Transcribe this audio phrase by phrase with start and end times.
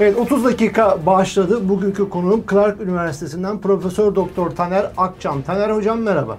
[0.00, 1.68] Evet 30 dakika başladı.
[1.68, 5.42] Bugünkü konuğum Clark Üniversitesi'nden Profesör Doktor Taner Akçam.
[5.42, 6.38] Taner Hocam merhaba.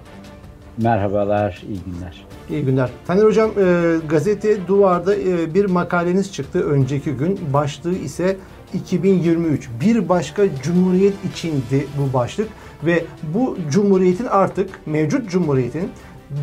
[0.78, 2.26] Merhabalar, iyi günler.
[2.50, 2.90] İyi günler.
[3.08, 7.40] Taner Hocam e, gazete Duvar'da e, bir makaleniz çıktı önceki gün.
[7.54, 8.38] Başlığı ise
[8.74, 9.70] 2023.
[9.82, 12.48] Bir başka cumhuriyet içindi bu başlık.
[12.84, 13.06] Ve
[13.36, 15.90] bu cumhuriyetin artık mevcut cumhuriyetin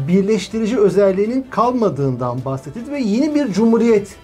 [0.09, 4.17] birleştirici özelliğinin kalmadığından bahsetti ve yeni bir cumhuriyet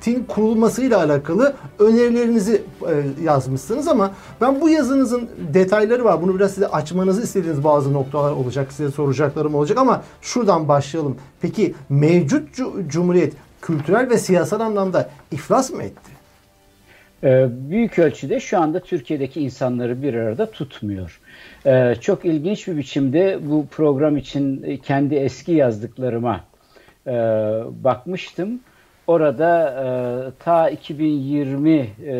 [0.00, 6.22] Tin kurulmasıyla alakalı önerilerinizi e, yazmışsınız ama ben bu yazınızın detayları var.
[6.22, 8.72] Bunu biraz size açmanızı istediğiniz bazı noktalar olacak.
[8.72, 11.16] Size soracaklarım olacak ama şuradan başlayalım.
[11.40, 12.48] Peki mevcut
[12.88, 16.16] cumhuriyet kültürel ve siyasal anlamda iflas mı etti?
[17.24, 21.20] Ee, büyük ölçüde şu anda Türkiye'deki insanları bir arada tutmuyor.
[21.66, 26.44] Ee, çok ilginç bir biçimde bu program için kendi eski yazdıklarıma
[27.06, 27.12] e,
[27.84, 28.60] bakmıştım.
[29.06, 29.86] Orada e,
[30.38, 32.14] ta 2020 e,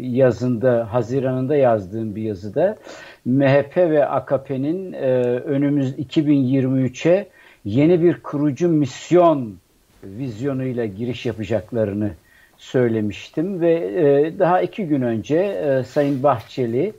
[0.00, 2.76] yazında, Haziran'ında yazdığım bir yazıda
[3.24, 4.98] MHP ve AKP'nin e,
[5.40, 7.26] önümüz 2023'e
[7.64, 9.56] yeni bir kurucu misyon
[10.04, 12.10] vizyonuyla giriş yapacaklarını
[12.58, 16.92] söylemiştim ve e, daha iki gün önce e, Sayın Bahçeli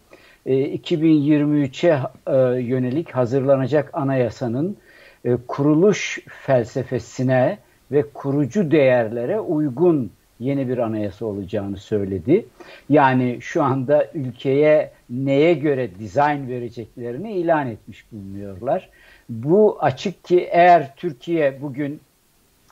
[0.45, 4.77] e, 2023'e e, yönelik hazırlanacak anayasanın
[5.25, 7.57] e, kuruluş felsefesine
[7.91, 12.45] ve kurucu değerlere uygun yeni bir anayasa olacağını söyledi.
[12.89, 18.89] Yani şu anda ülkeye neye göre dizayn vereceklerini ilan etmiş bulunuyorlar.
[19.29, 22.01] Bu açık ki eğer Türkiye bugün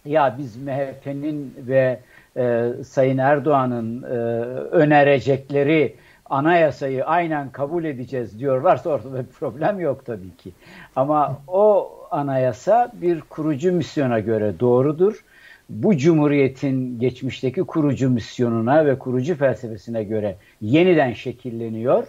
[0.05, 1.99] ya biz MHP'nin ve
[2.37, 4.07] e, Sayın Erdoğan'ın e,
[4.71, 5.95] önerecekleri
[6.29, 10.51] anayasayı aynen kabul edeceğiz diyorlarsa ortada bir problem yok tabii ki.
[10.95, 15.23] Ama o anayasa bir kurucu misyona göre doğrudur.
[15.69, 22.07] Bu cumhuriyetin geçmişteki kurucu misyonuna ve kurucu felsefesine göre yeniden şekilleniyor.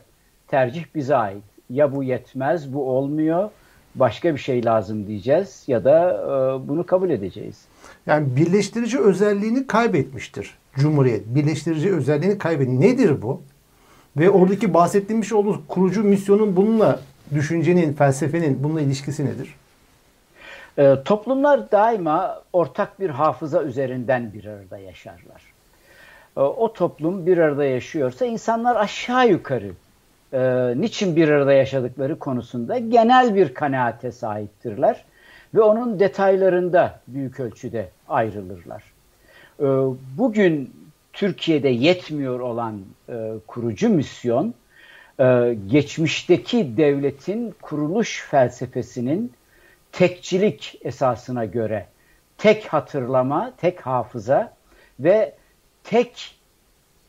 [0.48, 1.42] Tercih bize ait.
[1.70, 3.50] Ya bu yetmez, bu olmuyor,
[3.94, 7.64] başka bir şey lazım diyeceğiz ya da e, bunu kabul edeceğiz.
[8.06, 11.26] Yani birleştirici özelliğini kaybetmiştir Cumhuriyet.
[11.26, 12.78] Birleştirici özelliğini kaybetmiş.
[12.78, 13.42] Nedir bu?
[14.18, 17.00] Ve oradaki bahsettiğimiz olduğu kurucu misyonun bununla
[17.34, 19.54] düşüncenin, felsefenin bununla ilişkisi nedir?
[20.78, 25.42] E, toplumlar daima ortak bir hafıza üzerinden bir arada yaşarlar.
[26.36, 29.70] E, o toplum bir arada yaşıyorsa insanlar aşağı yukarı
[30.32, 35.04] e, niçin bir arada yaşadıkları konusunda genel bir kanaate sahiptirler
[35.54, 38.82] ve onun detaylarında büyük ölçüde ayrılırlar.
[39.60, 39.66] E,
[40.18, 40.77] bugün
[41.12, 44.54] Türkiye'de yetmiyor olan e, kurucu misyon,
[45.20, 49.32] e, geçmişteki devletin kuruluş felsefesinin
[49.92, 51.86] tekçilik esasına göre
[52.38, 54.52] tek hatırlama, tek hafıza
[55.00, 55.34] ve
[55.84, 56.34] tek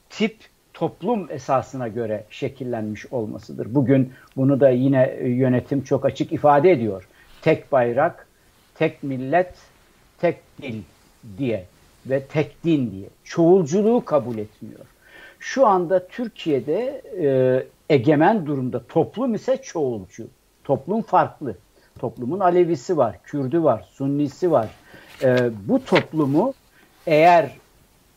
[0.09, 0.35] tip
[0.73, 3.75] toplum esasına göre şekillenmiş olmasıdır.
[3.75, 7.07] Bugün bunu da yine yönetim çok açık ifade ediyor.
[7.41, 8.27] Tek bayrak,
[8.75, 9.53] tek millet,
[10.17, 10.81] tek dil
[11.37, 11.65] diye
[12.05, 13.09] ve tek din diye.
[13.23, 14.85] Çoğulculuğu kabul etmiyor.
[15.39, 20.27] Şu anda Türkiye'de e, egemen durumda toplum ise çoğulcu.
[20.63, 21.55] Toplum farklı.
[21.99, 24.69] Toplumun Alevisi var, Kürdü var, Sunnisi var.
[25.23, 26.53] E, bu toplumu
[27.07, 27.51] eğer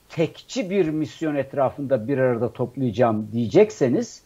[0.09, 4.22] tekçi bir misyon etrafında bir arada toplayacağım diyecekseniz,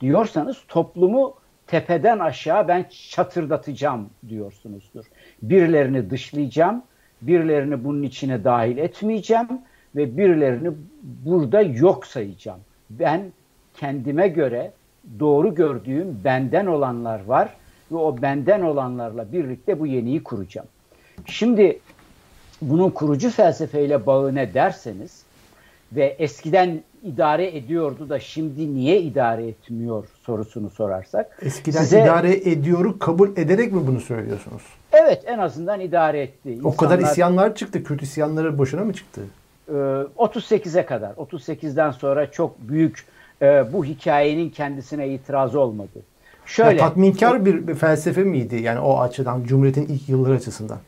[0.00, 1.34] diyorsanız toplumu
[1.66, 5.04] tepeden aşağı ben çatırdatacağım diyorsunuzdur.
[5.42, 6.82] Birilerini dışlayacağım,
[7.26, 9.48] birilerini bunun içine dahil etmeyeceğim
[9.96, 10.70] ve birilerini
[11.02, 12.60] burada yok sayacağım.
[12.90, 13.32] Ben
[13.74, 14.72] kendime göre
[15.20, 17.56] doğru gördüğüm benden olanlar var
[17.92, 20.68] ve o benden olanlarla birlikte bu yeniyi kuracağım.
[21.26, 21.78] Şimdi
[22.62, 25.24] bunun kurucu felsefeyle bağı ne derseniz
[25.92, 31.38] ve eskiden idare ediyordu da şimdi niye idare etmiyor sorusunu sorarsak.
[31.42, 34.62] Eskiden size, idare ediyoru kabul ederek mi bunu söylüyorsunuz?
[34.92, 36.50] Evet en azından idare etti.
[36.50, 37.84] İnsanlar, o kadar isyanlar çıktı.
[37.84, 39.20] Kürt isyanları boşuna mı çıktı?
[39.68, 41.10] 38'e kadar.
[41.10, 43.04] 38'den sonra çok büyük
[43.42, 46.02] e, bu hikayenin kendisine itiraz olmadı.
[46.46, 46.80] Şöyle.
[46.80, 50.78] Ya, tatminkar bir felsefe miydi yani o açıdan Cumhuriyet'in ilk yılları açısından?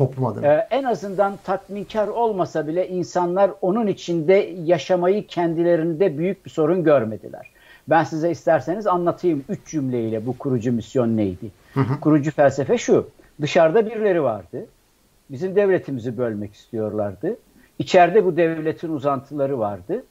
[0.00, 0.46] Toplum adına.
[0.46, 7.50] Ee, en azından tatminkar olmasa bile insanlar onun içinde yaşamayı kendilerinde büyük bir sorun görmediler.
[7.88, 11.50] Ben size isterseniz anlatayım üç cümleyle bu kurucu misyon neydi?
[11.74, 12.00] Hı hı.
[12.00, 13.08] Kurucu felsefe şu.
[13.40, 14.66] Dışarıda birileri vardı.
[15.30, 17.36] Bizim devletimizi bölmek istiyorlardı.
[17.78, 20.04] İçeride bu devletin uzantıları vardı.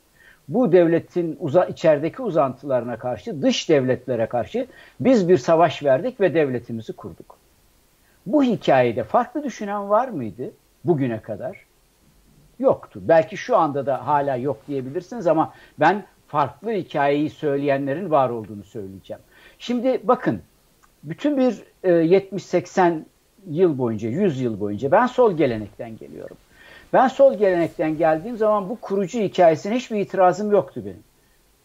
[0.48, 4.68] Bu devletin uza içerideki uzantılarına karşı, dış devletlere karşı
[5.00, 7.39] biz bir savaş verdik ve devletimizi kurduk.
[8.34, 10.52] Bu hikayede farklı düşünen var mıydı
[10.84, 11.70] bugüne kadar?
[12.60, 13.00] yoktu.
[13.04, 19.22] Belki şu anda da hala yok diyebilirsiniz ama ben farklı hikayeyi söyleyenlerin var olduğunu söyleyeceğim.
[19.60, 20.42] Şimdi bakın
[21.04, 23.00] bütün bir e, 70-80
[23.48, 26.38] yıl boyunca, 100 yıl boyunca ben sol gelenekten geliyorum.
[26.94, 31.04] Ben sol gelenekten geldiğim zaman bu kurucu hikayesine hiçbir itirazım yoktu benim.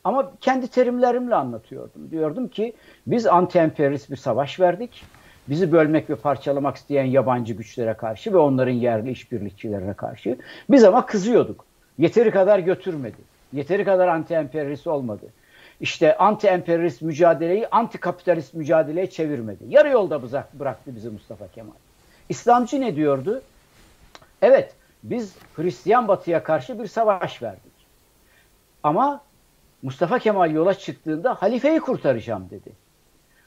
[0.05, 2.11] Ama kendi terimlerimle anlatıyordum.
[2.11, 2.73] Diyordum ki
[3.07, 5.05] biz anti-emperyalist bir savaş verdik.
[5.49, 10.39] Bizi bölmek ve parçalamak isteyen yabancı güçlere karşı ve onların yerli işbirlikçilerine karşı.
[10.71, 11.65] Biz ama kızıyorduk.
[11.99, 13.17] Yeteri kadar götürmedi.
[13.53, 15.27] Yeteri kadar anti-emperyalist olmadı.
[15.81, 19.65] İşte anti-emperyalist mücadeleyi anti-kapitalist mücadeleye çevirmedi.
[19.69, 21.73] Yarı yolda bıraktı bizi Mustafa Kemal.
[22.29, 23.43] İslamcı ne diyordu?
[24.43, 27.73] Evet, biz Hristiyan batıya karşı bir savaş verdik.
[28.83, 29.21] Ama
[29.83, 32.73] Mustafa Kemal yola çıktığında halifeyi kurtaracağım dedi.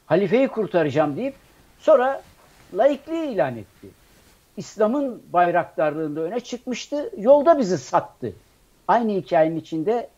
[0.05, 1.35] Halifeyi kurtaracağım deyip
[1.79, 2.21] sonra
[2.73, 3.87] laikliği ilan etti.
[4.57, 7.09] İslam'ın bayraktarlığında öne çıkmıştı.
[7.17, 8.33] Yolda bizi sattı.
[8.87, 10.09] Aynı hikayenin içinde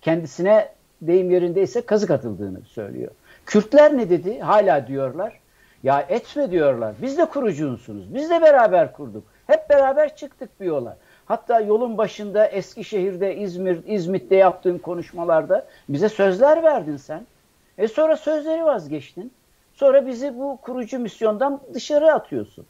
[0.00, 0.68] kendisine
[1.02, 3.10] deyim yerindeyse kazık atıldığını söylüyor.
[3.46, 4.40] Kürtler ne dedi?
[4.40, 5.40] Hala diyorlar.
[5.82, 6.94] Ya etme diyorlar.
[7.02, 8.14] Biz de kurucunsunuz.
[8.14, 9.24] Biz de beraber kurduk.
[9.46, 10.96] Hep beraber çıktık bir yola.
[11.26, 17.26] Hatta yolun başında Eskişehir'de, İzmir, İzmit'te yaptığın konuşmalarda bize sözler verdin sen.
[17.78, 19.32] E sonra sözleri vazgeçtin.
[19.80, 22.66] Sonra bizi bu kurucu misyondan dışarı atıyorsun.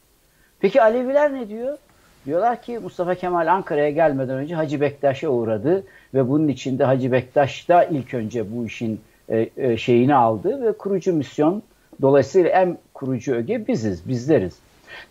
[0.60, 1.78] Peki Aleviler ne diyor?
[2.26, 5.84] Diyorlar ki Mustafa Kemal Ankara'ya gelmeden önce Hacı Bektaş'a uğradı
[6.14, 10.72] ve bunun içinde Hacı Bektaş da ilk önce bu işin e, e, şeyini aldı ve
[10.72, 11.62] kurucu misyon
[12.02, 14.58] dolayısıyla en kurucu öge biziz, bizleriz.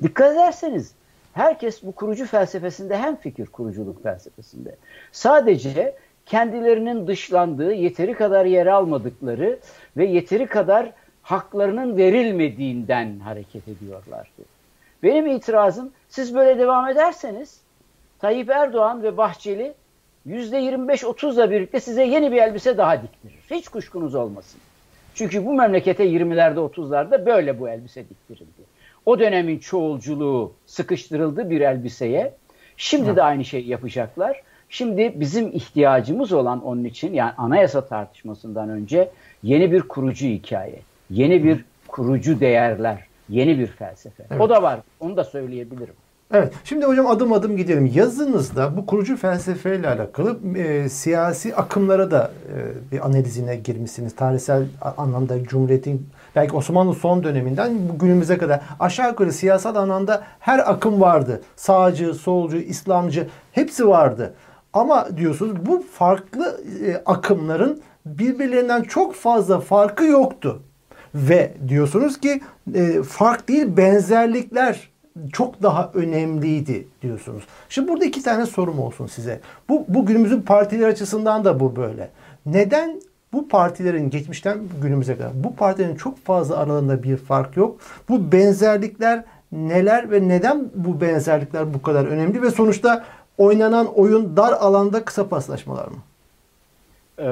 [0.03, 0.93] Dikkat ederseniz
[1.33, 4.75] herkes bu kurucu felsefesinde hem fikir kuruculuk felsefesinde.
[5.11, 5.95] Sadece
[6.25, 9.59] kendilerinin dışlandığı, yeteri kadar yer almadıkları
[9.97, 10.91] ve yeteri kadar
[11.29, 14.41] haklarının verilmediğinden hareket ediyorlardı.
[15.03, 17.61] Benim itirazım siz böyle devam ederseniz
[18.19, 19.73] Tayyip Erdoğan ve Bahçeli
[20.27, 23.39] %25-30'la birlikte size yeni bir elbise daha diktirir.
[23.51, 24.59] Hiç kuşkunuz olmasın.
[25.15, 28.61] Çünkü bu memlekete 20'lerde 30'larda böyle bu elbise diktirildi.
[29.05, 32.33] O dönemin çoğulculuğu sıkıştırıldı bir elbiseye.
[32.77, 34.41] Şimdi de aynı şeyi yapacaklar.
[34.69, 39.09] Şimdi bizim ihtiyacımız olan onun için yani anayasa tartışmasından önce
[39.43, 40.79] yeni bir kurucu hikaye,
[41.09, 44.23] yeni bir kurucu değerler, yeni bir felsefe.
[44.31, 44.41] Evet.
[44.41, 44.79] O da var.
[44.99, 45.93] Onu da söyleyebilirim.
[46.33, 46.53] Evet.
[46.63, 47.91] Şimdi hocam adım adım gidelim.
[47.93, 54.15] Yazınızda bu kurucu felsefeyle alakalı e, siyasi akımlara da e, bir analizine girmişsiniz.
[54.15, 54.63] Tarihsel
[54.97, 61.41] anlamda Cumhuriyet'in belki Osmanlı son döneminden günümüze kadar aşağı yukarı siyasal anlamda her akım vardı.
[61.55, 64.33] Sağcı, solcu, İslamcı hepsi vardı.
[64.73, 70.61] Ama diyorsunuz bu farklı e, akımların birbirlerinden çok fazla farkı yoktu.
[71.15, 72.41] Ve diyorsunuz ki
[72.75, 74.89] e, fark değil benzerlikler
[75.33, 77.43] çok daha önemliydi diyorsunuz.
[77.69, 79.39] Şimdi burada iki tane sorum olsun size.
[79.69, 82.09] Bu, bu günümüzün partiler açısından da bu böyle.
[82.45, 83.01] Neden
[83.33, 87.79] bu partilerin geçmişten günümüze kadar bu partilerin çok fazla aralarında bir fark yok.
[88.09, 93.05] Bu benzerlikler neler ve neden bu benzerlikler bu kadar önemli ve sonuçta
[93.37, 95.97] oynanan oyun dar alanda kısa paslaşmalar mı?
[97.19, 97.27] Ee,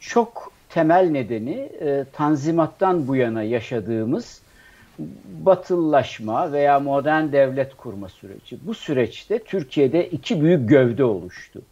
[0.00, 4.42] çok temel nedeni e, Tanzimat'tan bu yana yaşadığımız
[5.44, 8.58] batıllaşma veya modern devlet kurma süreci.
[8.66, 11.62] Bu süreçte Türkiye'de iki büyük gövde oluştu.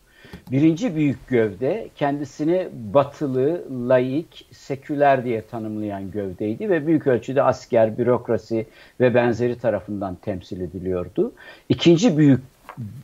[0.50, 8.66] Birinci büyük gövde kendisini batılı, laik, seküler diye tanımlayan gövdeydi ve büyük ölçüde asker, bürokrasi
[9.00, 11.32] ve benzeri tarafından temsil ediliyordu.
[11.68, 12.40] İkinci büyük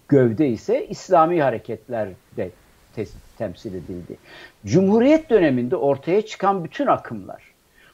[0.08, 2.50] gövde ise İslami hareketlerde
[3.38, 4.16] temsil edildi.
[4.66, 7.42] Cumhuriyet döneminde ortaya çıkan bütün akımlar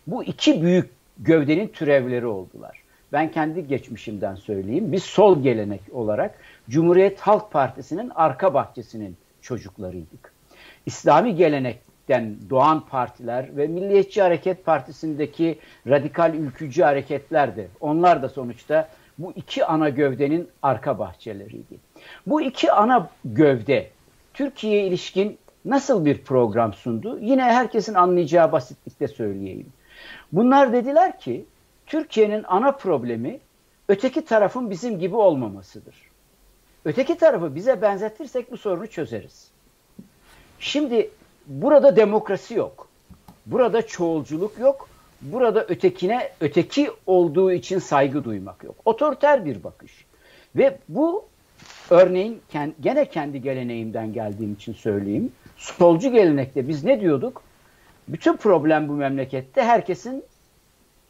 [0.06, 2.82] bu iki büyük gövdenin türevleri oldular.
[3.12, 4.92] Ben kendi geçmişimden söyleyeyim.
[4.92, 6.34] Biz sol gelenek olarak
[6.70, 10.32] Cumhuriyet Halk Partisi'nin arka bahçesinin çocuklarıydık.
[10.86, 18.88] İslami gelenekten doğan partiler ve Milliyetçi Hareket Partisi'ndeki radikal ülkücü hareketler de onlar da sonuçta
[19.18, 21.76] bu iki ana gövdenin arka bahçeleriydi.
[22.26, 23.90] Bu iki ana gövde
[24.34, 27.18] Türkiye'ye ilişkin nasıl bir program sundu?
[27.20, 29.72] Yine herkesin anlayacağı basitlikte söyleyeyim.
[30.32, 31.44] Bunlar dediler ki
[31.86, 33.40] Türkiye'nin ana problemi
[33.88, 35.94] öteki tarafın bizim gibi olmamasıdır.
[36.84, 39.50] Öteki tarafı bize benzetirsek bu sorunu çözeriz.
[40.58, 41.10] Şimdi
[41.46, 42.88] burada demokrasi yok.
[43.46, 44.88] Burada çoğulculuk yok.
[45.22, 48.76] Burada ötekine öteki olduğu için saygı duymak yok.
[48.84, 50.04] Otoriter bir bakış.
[50.56, 51.24] Ve bu
[51.90, 52.40] örneğin
[52.80, 55.32] gene kendi geleneğimden geldiğim için söyleyeyim.
[55.56, 57.42] Solcu gelenekte biz ne diyorduk?
[58.08, 60.24] Bütün problem bu memlekette herkesin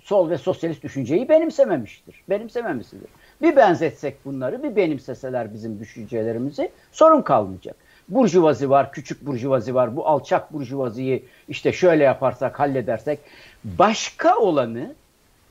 [0.02, 2.22] sol ve sosyalist düşünceyi benimsememiştir.
[2.28, 3.10] Benimsememesidir.
[3.42, 7.76] Bir benzetsek bunları, bir benimseseler bizim düşüncelerimizi sorun kalmayacak.
[8.08, 9.96] Burjuvazi var, küçük burjuvazi var.
[9.96, 13.18] Bu alçak burjuvaziyi işte şöyle yaparsak, halledersek
[13.64, 14.94] başka olanı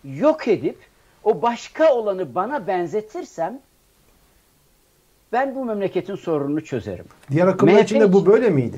[0.03, 0.77] yok edip
[1.23, 3.59] o başka olanı bana benzetirsem
[5.31, 7.05] ben bu memleketin sorununu çözerim.
[7.31, 8.77] Diğer akımlar için de bu böyle miydi?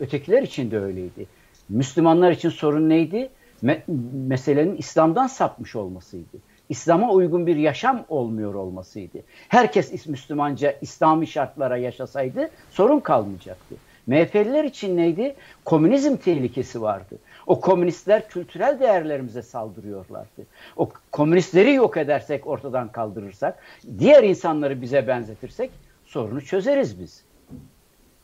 [0.00, 1.26] Ötekiler için de öyleydi.
[1.68, 3.28] Müslümanlar için sorun neydi?
[3.62, 3.82] Me
[4.28, 6.36] meselenin İslam'dan sapmış olmasıydı.
[6.68, 9.18] İslam'a uygun bir yaşam olmuyor olmasıydı.
[9.48, 13.74] Herkes Müslümanca İslami şartlara yaşasaydı sorun kalmayacaktı.
[14.06, 15.34] MHP'liler için neydi?
[15.64, 17.18] Komünizm tehlikesi vardı.
[17.46, 20.46] O komünistler kültürel değerlerimize saldırıyorlardı.
[20.76, 23.58] O komünistleri yok edersek, ortadan kaldırırsak,
[23.98, 25.70] diğer insanları bize benzetirsek
[26.04, 27.24] sorunu çözeriz biz.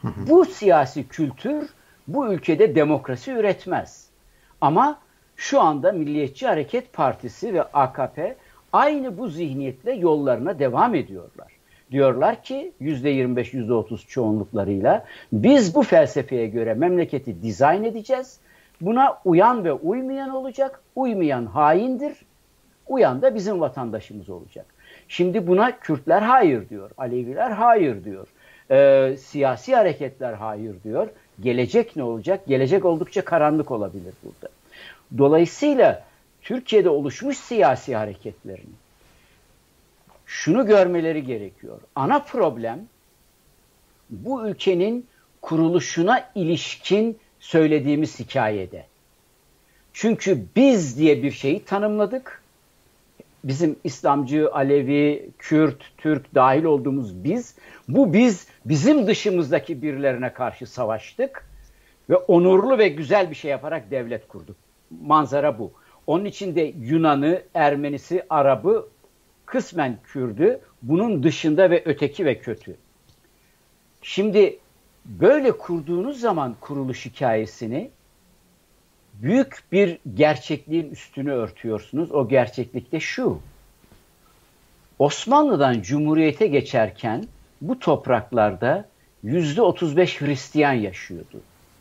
[0.03, 1.69] Bu siyasi kültür
[2.09, 4.07] bu ülkede demokrasi üretmez.
[4.61, 4.99] Ama
[5.37, 8.37] şu anda Milliyetçi Hareket Partisi ve AKP
[8.73, 11.53] aynı bu zihniyetle yollarına devam ediyorlar.
[11.91, 18.39] Diyorlar ki %25, %30 çoğunluklarıyla biz bu felsefeye göre memleketi dizayn edeceğiz.
[18.83, 20.81] Buna uyan ve uymayan olacak.
[20.97, 22.17] Uymayan haindir.
[22.87, 24.67] Uyan da bizim vatandaşımız olacak.
[25.09, 26.91] Şimdi buna Kürtler hayır diyor.
[26.99, 28.27] Aleviler hayır diyor.
[28.71, 31.09] Ee, siyasi hareketler hayır diyor.
[31.41, 32.47] Gelecek ne olacak?
[32.47, 34.53] Gelecek oldukça karanlık olabilir burada.
[35.19, 36.05] Dolayısıyla
[36.43, 38.75] Türkiye'de oluşmuş siyasi hareketlerin
[40.27, 41.79] şunu görmeleri gerekiyor.
[41.95, 42.81] Ana problem
[44.11, 45.07] bu ülkenin
[45.43, 48.85] kuruluşuna ilişkin söylediğimiz hikayede.
[49.93, 52.43] Çünkü biz diye bir şeyi tanımladık.
[53.45, 57.55] Bizim İslamcı, Alevi, Kürt, Türk dahil olduğumuz biz,
[57.89, 61.47] bu biz bizim dışımızdaki birilerine karşı savaştık
[62.11, 64.57] ve onurlu ve güzel bir şey yaparak devlet kurduk.
[65.03, 65.73] Manzara bu.
[66.07, 68.89] Onun için de Yunan'ı, Ermenisi, Arap'ı,
[69.47, 72.77] kısmen Kürd'ü, bunun dışında ve öteki ve kötü.
[74.03, 74.59] Şimdi
[75.05, 77.91] böyle kurduğunuz zaman kuruluş hikayesini
[79.15, 82.13] büyük bir gerçekliğin üstünü örtüyorsunuz.
[82.13, 83.41] O gerçeklik de şu.
[84.99, 87.25] Osmanlı'dan Cumhuriyete geçerken
[87.61, 88.89] bu topraklarda
[89.23, 91.41] yüzde 35 Hristiyan yaşıyordu.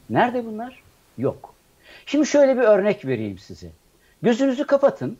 [0.09, 0.83] Nerede bunlar?
[1.17, 1.53] Yok.
[2.05, 3.69] Şimdi şöyle bir örnek vereyim size.
[4.21, 5.17] Gözünüzü kapatın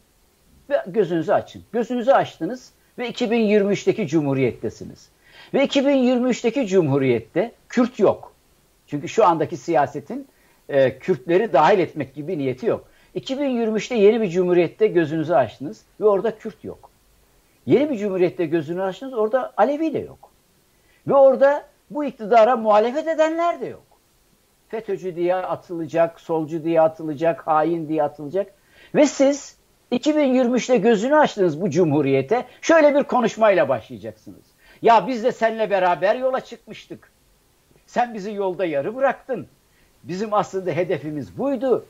[0.70, 1.63] ve gözünüzü açın.
[1.72, 5.10] Gözünüzü açtınız ve 2023'teki Cumhuriyet'tesiniz.
[5.53, 8.33] Ve 2023'teki Cumhuriyet'te Kürt yok.
[8.88, 10.27] Çünkü şu andaki siyasetin
[10.69, 12.86] e, Kürtleri dahil etmek gibi niyeti yok.
[13.15, 16.89] 2023'te yeni bir cumhuriyette gözünüzü açtınız ve orada Kürt yok.
[17.65, 20.31] Yeni bir cumhuriyette gözünü açtınız orada Alevi de yok.
[21.07, 23.83] Ve orada bu iktidara muhalefet edenler de yok.
[24.67, 28.53] FETÖ'cü diye atılacak, solcu diye atılacak, hain diye atılacak.
[28.95, 29.57] Ve siz
[29.91, 34.50] 2023'te gözünü açtınız bu cumhuriyete şöyle bir konuşmayla başlayacaksınız.
[34.81, 37.11] Ya biz de seninle beraber yola çıkmıştık.
[37.88, 39.47] Sen bizi yolda yarı bıraktın.
[40.03, 41.85] Bizim aslında hedefimiz buydu.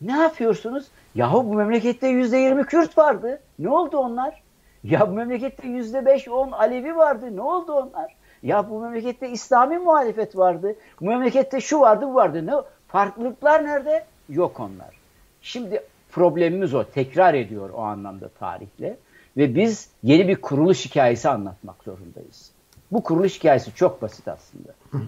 [0.00, 0.86] Ne yapıyorsunuz?
[1.14, 3.40] Yahu bu memlekette yüzde yirmi Kürt vardı.
[3.58, 4.42] Ne oldu onlar?
[4.84, 7.36] Ya bu memlekette yüzde beş on Alevi vardı.
[7.36, 8.16] Ne oldu onlar?
[8.42, 10.74] Ya bu memlekette İslami muhalefet vardı.
[11.00, 12.46] Bu memlekette şu vardı bu vardı.
[12.46, 12.52] Ne?
[12.88, 14.04] Farklılıklar nerede?
[14.28, 14.98] Yok onlar.
[15.42, 16.84] Şimdi problemimiz o.
[16.84, 18.96] Tekrar ediyor o anlamda tarihle.
[19.38, 22.50] Ve biz yeni bir kuruluş hikayesi anlatmak zorundayız.
[22.92, 24.74] Bu kuruluş hikayesi çok basit aslında.
[24.94, 24.98] O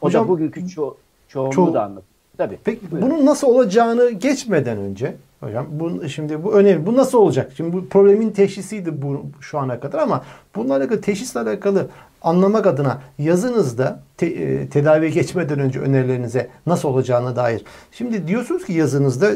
[0.00, 0.94] Hocam, da bugünkü ço-
[1.28, 2.15] çoğunluğu ço- da anlatıyor.
[2.38, 2.58] Tabii.
[2.64, 3.10] Peki buyurun.
[3.10, 6.86] bunun nasıl olacağını geçmeden önce hocam bu şimdi bu önemli.
[6.86, 7.52] Bu nasıl olacak?
[7.56, 10.24] Şimdi bu problemin teşhisiydi bu şu ana kadar ama
[10.56, 11.88] bununla alakalı teşhisle alakalı
[12.22, 17.64] anlamak adına yazınızda te, e, tedaviye geçmeden önce önerilerinize nasıl olacağına dair.
[17.92, 19.30] Şimdi diyorsunuz ki yazınızda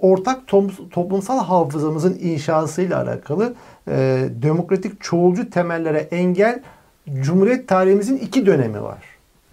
[0.00, 3.54] ortak tom, toplumsal hafızamızın inşasıyla alakalı
[3.88, 6.62] e, demokratik çoğulcu temellere engel
[7.20, 8.98] Cumhuriyet tarihimizin iki dönemi var.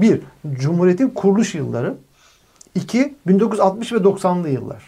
[0.01, 0.21] Bir,
[0.53, 1.95] Cumhuriyet'in kuruluş yılları.
[2.75, 4.83] İki, 1960 ve 90'lı yıllar.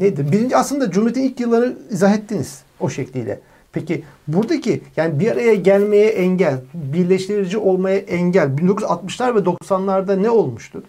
[0.00, 0.32] Nedir?
[0.32, 3.40] Birinci aslında Cumhuriyet'in ilk yılları izah ettiniz o şekliyle.
[3.72, 10.82] Peki buradaki yani bir araya gelmeye engel, birleştirici olmaya engel 1960'lar ve 90'larda ne olmuştu?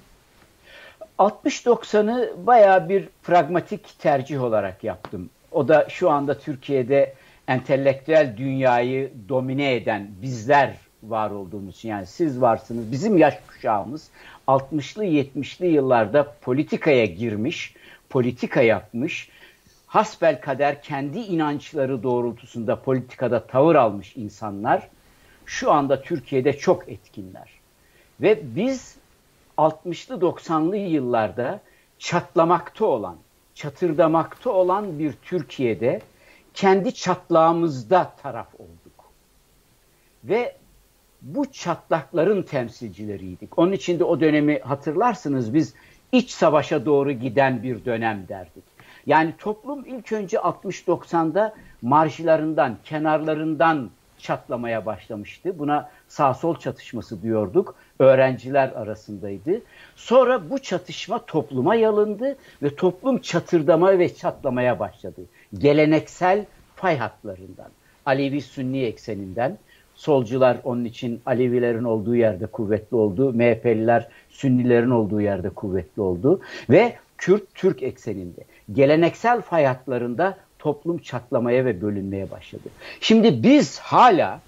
[1.20, 5.30] 60-90'ı baya bir pragmatik tercih olarak yaptım.
[5.52, 7.14] O da şu anda Türkiye'de
[7.48, 14.10] entelektüel dünyayı domine eden bizler var olduğumuz yani siz varsınız bizim yaş kuşağımız
[14.48, 17.74] 60'lı 70'li yıllarda politikaya girmiş,
[18.10, 19.30] politika yapmış,
[19.88, 24.90] hasbel kader kendi inançları doğrultusunda politikada tavır almış insanlar
[25.46, 27.50] şu anda Türkiye'de çok etkinler.
[28.22, 28.96] Ve biz
[29.58, 31.60] 60'lı 90'lı yıllarda
[32.00, 33.18] çatlamakta olan,
[33.56, 36.02] çatırdamakta olan bir Türkiye'de
[36.54, 39.12] kendi çatlağımızda taraf olduk.
[40.24, 40.56] Ve
[41.24, 43.60] bu çatlakların temsilcileriydik.
[43.60, 45.74] Onun için de o dönemi hatırlarsınız biz
[46.12, 48.64] iç savaşa doğru giden bir dönem derdik.
[49.06, 55.60] Yani toplum ilk önce 60-90'da marjlarından, kenarlarından çatlamaya başlamıştı.
[55.60, 57.76] Buna sağ sol çatışması diyorduk.
[58.00, 59.62] Öğrenciler arasındaydı.
[59.96, 65.22] Sonra bu çatışma topluma yalındı ve toplum çatırdama ve çatlamaya başladı.
[65.54, 67.70] Geleneksel fay hatlarından,
[68.06, 69.58] Alevi-Sünni ekseninden,
[70.04, 76.96] solcular onun için Alevilerin olduğu yerde kuvvetli oldu, MHP'liler Sünnilerin olduğu yerde kuvvetli oldu ve
[77.18, 82.70] Kürt-Türk ekseninde geleneksel fay hatlarında toplum çatlamaya ve bölünmeye başladı.
[83.00, 84.40] Şimdi biz hala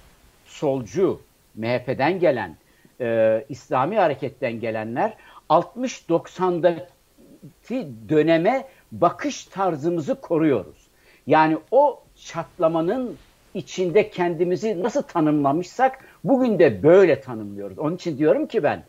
[0.46, 1.22] solcu,
[1.56, 2.56] MHP'den gelen,
[3.02, 5.14] e, İslami hareketten gelenler
[5.50, 10.88] 60-90'daki döneme bakış tarzımızı koruyoruz.
[11.28, 13.18] Yani o çatlamanın
[13.56, 17.80] içinde kendimizi nasıl tanımlamışsak bugün de böyle tanımlıyoruz.
[17.80, 18.84] Onun için diyorum ki ben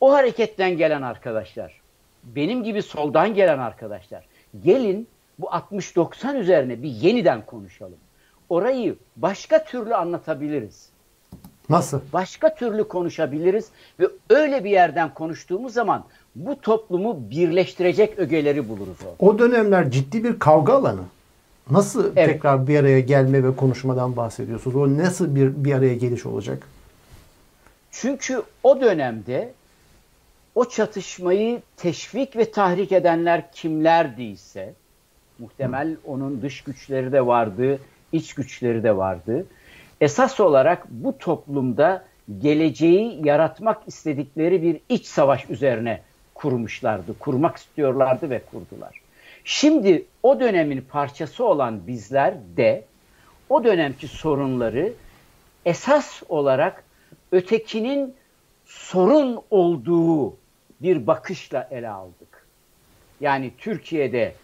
[0.00, 1.80] o hareketten gelen arkadaşlar,
[2.24, 4.24] benim gibi soldan gelen arkadaşlar
[4.64, 7.98] gelin bu 60-90 üzerine bir yeniden konuşalım.
[8.48, 10.88] Orayı başka türlü anlatabiliriz.
[11.68, 12.00] Nasıl?
[12.12, 13.68] Başka türlü konuşabiliriz
[14.00, 16.04] ve öyle bir yerden konuştuğumuz zaman
[16.36, 19.14] bu toplumu birleştirecek ögeleri buluruz orada.
[19.18, 21.02] O dönemler ciddi bir kavga alanı.
[21.70, 22.28] Nasıl evet.
[22.32, 24.76] tekrar bir araya gelme ve konuşmadan bahsediyorsunuz?
[24.76, 26.68] O nasıl bir bir araya geliş olacak?
[27.90, 29.52] Çünkü o dönemde
[30.54, 34.74] o çatışmayı teşvik ve tahrik edenler kimlerdiyse
[35.38, 37.78] muhtemel onun dış güçleri de vardı,
[38.12, 39.46] iç güçleri de vardı.
[40.00, 42.04] Esas olarak bu toplumda
[42.38, 46.00] geleceği yaratmak istedikleri bir iç savaş üzerine
[46.34, 49.01] kurmuşlardı, kurmak istiyorlardı ve kurdular.
[49.44, 52.84] Şimdi o dönemin parçası olan bizler de
[53.48, 54.92] o dönemki sorunları
[55.64, 56.84] esas olarak
[57.32, 58.14] ötekinin
[58.64, 60.36] sorun olduğu
[60.82, 62.46] bir bakışla ele aldık.
[63.20, 64.34] Yani Türkiye'de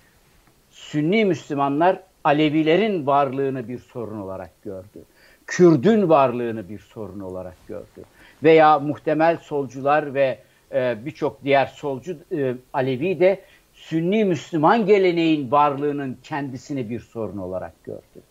[0.71, 5.05] Sünni Müslümanlar Alevilerin varlığını bir sorun olarak gördü.
[5.47, 8.05] Kürdün varlığını bir sorun olarak gördü.
[8.43, 10.39] Veya muhtemel solcular ve
[10.73, 13.41] e, birçok diğer solcu e, Alevi de
[13.79, 18.23] Sünni Müslüman geleneğin varlığının kendisini bir sorun olarak gördü.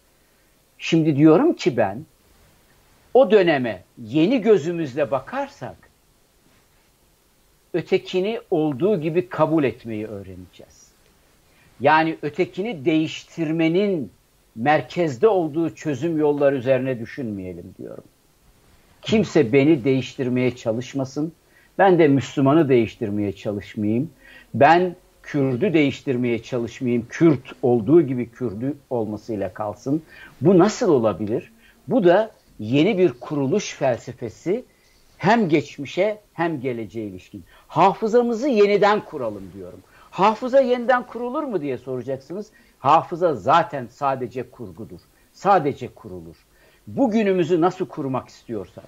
[0.77, 2.05] Şimdi diyorum ki ben
[3.13, 5.75] o döneme yeni gözümüzle bakarsak
[7.73, 10.91] ötekini olduğu gibi kabul etmeyi öğreneceğiz.
[11.79, 14.11] Yani ötekini değiştirmenin
[14.55, 18.03] merkezde olduğu çözüm yolları üzerine düşünmeyelim diyorum.
[19.01, 21.33] Kimse beni değiştirmeye çalışmasın.
[21.77, 24.09] Ben de Müslümanı değiştirmeye çalışmayayım.
[24.53, 24.95] Ben
[25.27, 27.05] Kürdü değiştirmeye çalışmayayım.
[27.09, 30.03] Kürt olduğu gibi Kürdü olmasıyla kalsın.
[30.41, 31.51] Bu nasıl olabilir?
[31.87, 34.65] Bu da yeni bir kuruluş felsefesi
[35.17, 37.43] hem geçmişe hem geleceğe ilişkin.
[37.67, 39.79] Hafızamızı yeniden kuralım diyorum.
[40.11, 42.47] Hafıza yeniden kurulur mu diye soracaksınız.
[42.79, 44.99] Hafıza zaten sadece kurgudur.
[45.33, 46.35] Sadece kurulur.
[46.87, 48.87] Bugünümüzü nasıl kurmak istiyorsak,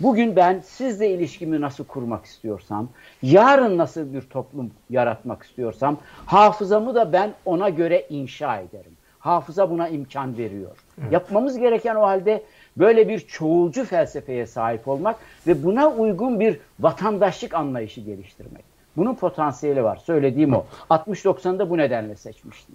[0.00, 2.88] Bugün ben sizle ilişkimi nasıl kurmak istiyorsam,
[3.22, 8.92] yarın nasıl bir toplum yaratmak istiyorsam, hafızamı da ben ona göre inşa ederim.
[9.18, 10.76] Hafıza buna imkan veriyor.
[11.02, 11.12] Evet.
[11.12, 12.42] Yapmamız gereken o halde
[12.76, 18.64] böyle bir çoğulcu felsefeye sahip olmak ve buna uygun bir vatandaşlık anlayışı geliştirmek.
[18.96, 19.96] Bunun potansiyeli var.
[19.96, 20.64] Söylediğim o.
[20.90, 22.74] 60-90'da bu nedenle seçmiştim.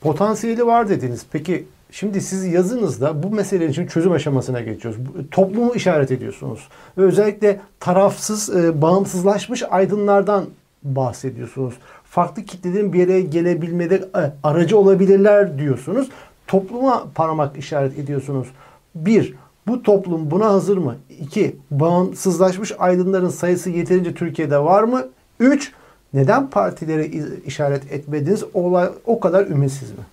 [0.00, 1.26] Potansiyeli var dediniz.
[1.32, 5.00] Peki Şimdi siz yazınızda bu mesele için çözüm aşamasına geçiyoruz.
[5.30, 6.68] Toplumu işaret ediyorsunuz.
[6.98, 10.44] Ve özellikle tarafsız, e, bağımsızlaşmış aydınlardan
[10.82, 11.74] bahsediyorsunuz.
[12.04, 16.08] Farklı kitlelerin bir yere gelebilmede e, aracı olabilirler diyorsunuz.
[16.46, 18.48] Topluma parmak işaret ediyorsunuz.
[18.94, 19.34] Bir,
[19.66, 20.96] bu toplum buna hazır mı?
[21.20, 25.06] İki, bağımsızlaşmış aydınların sayısı yeterince Türkiye'de var mı?
[25.40, 25.72] Üç,
[26.14, 27.06] neden partilere
[27.46, 28.44] işaret etmediniz?
[28.54, 30.04] Olay o kadar ümitsiz mi?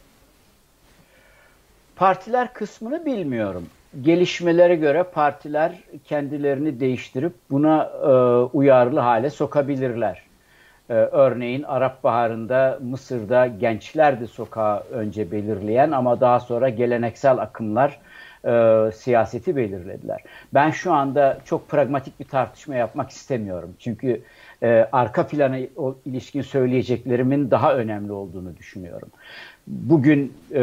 [2.01, 3.67] Partiler kısmını bilmiyorum.
[4.01, 8.07] Gelişmelere göre partiler kendilerini değiştirip buna e,
[8.57, 10.21] uyarlı hale sokabilirler.
[10.89, 17.99] E, örneğin Arap Baharı'nda Mısır'da gençler de sokağı önce belirleyen ama daha sonra geleneksel akımlar
[18.45, 20.23] e, siyaseti belirlediler.
[20.53, 23.75] Ben şu anda çok pragmatik bir tartışma yapmak istemiyorum.
[23.79, 24.21] Çünkü
[24.63, 25.57] e, arka plana
[26.05, 29.09] ilişkin söyleyeceklerimin daha önemli olduğunu düşünüyorum
[29.67, 30.61] bugün e,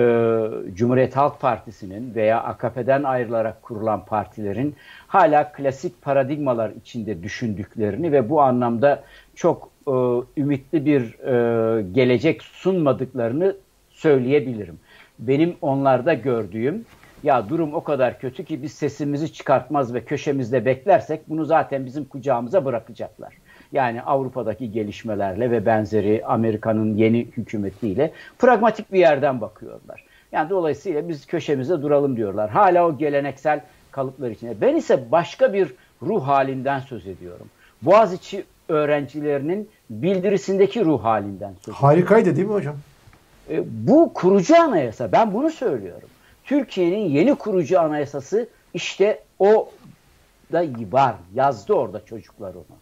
[0.74, 4.74] Cumhuriyet Halk Partisi'nin veya AKP'den ayrılarak kurulan partilerin
[5.06, 9.02] hala klasik paradigmalar içinde düşündüklerini ve bu anlamda
[9.34, 9.92] çok e,
[10.37, 13.56] ümitli bir e, gelecek sunmadıklarını
[13.90, 14.78] söyleyebilirim.
[15.18, 16.84] benim onlarda gördüğüm
[17.22, 22.04] ya durum o kadar kötü ki biz sesimizi çıkartmaz ve köşemizde beklersek bunu zaten bizim
[22.04, 23.34] kucağımıza bırakacaklar.
[23.72, 30.04] Yani Avrupa'daki gelişmelerle ve benzeri Amerika'nın yeni hükümetiyle pragmatik bir yerden bakıyorlar.
[30.33, 32.50] Yani dolayısıyla biz köşemizde duralım diyorlar.
[32.50, 34.61] Hala o geleneksel kalıplar içinde.
[34.61, 37.46] Ben ise başka bir ruh halinden söz ediyorum.
[37.83, 41.81] Boğaziçi öğrencilerinin bildirisindeki ruh halinden söz ediyorum.
[41.81, 42.76] Harikaydı değil mi hocam?
[43.50, 45.12] E, bu kurucu anayasa.
[45.12, 46.09] Ben bunu söylüyorum.
[46.44, 49.70] Türkiye'nin yeni kurucu anayasası işte o
[50.52, 51.14] da var.
[51.35, 52.76] Yazdı orada çocuklar onu.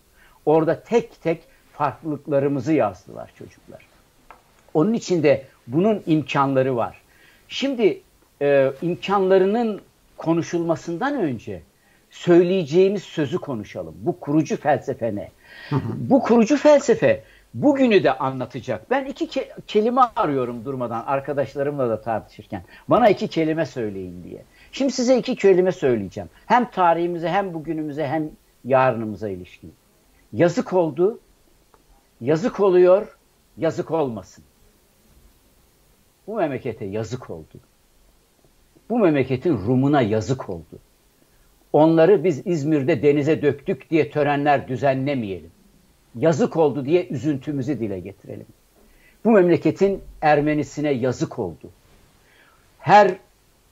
[0.46, 3.87] Orada tek tek farklılıklarımızı yazdılar çocuklar.
[4.74, 7.00] Onun için de bunun imkanları var.
[7.48, 8.00] Şimdi
[8.42, 9.80] e, imkanlarının
[10.16, 11.62] konuşulmasından önce
[12.11, 13.94] söyleyeceğimiz sözü konuşalım.
[13.98, 15.30] Bu kurucu felsefe ne?
[15.96, 17.22] Bu kurucu felsefe
[17.54, 18.90] bugünü de anlatacak.
[18.90, 22.62] Ben iki ke- kelime arıyorum durmadan arkadaşlarımla da tartışırken.
[22.88, 24.42] Bana iki kelime söyleyin diye.
[24.72, 26.28] Şimdi size iki kelime söyleyeceğim.
[26.46, 28.30] Hem tarihimize hem bugünümüze hem
[28.64, 29.72] yarınımıza ilişkin.
[30.37, 31.18] Yazık oldu,
[32.20, 33.18] yazık oluyor,
[33.57, 34.44] yazık olmasın.
[36.27, 37.61] Bu memlekete yazık oldu.
[38.90, 40.79] Bu memleketin Rumuna yazık oldu.
[41.72, 45.51] Onları biz İzmir'de denize döktük diye törenler düzenlemeyelim.
[46.14, 48.46] Yazık oldu diye üzüntümüzü dile getirelim.
[49.25, 51.70] Bu memleketin Ermenisine yazık oldu.
[52.79, 53.16] Her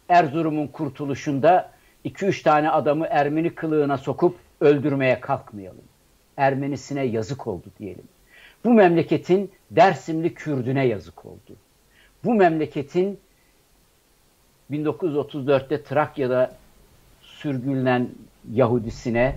[0.08, 1.72] Erzurum'un kurtuluşunda
[2.04, 5.93] 2-3 tane adamı Ermeni kılığına sokup öldürmeye kalkmayalım.
[6.36, 8.04] Ermenisine yazık oldu diyelim.
[8.64, 11.56] Bu memleketin Dersimli Kürdüne yazık oldu.
[12.24, 13.20] Bu memleketin
[14.70, 16.56] 1934'te Trakya'da
[17.22, 18.08] sürgünlen
[18.52, 19.36] Yahudisine